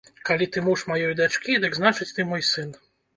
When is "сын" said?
2.49-2.73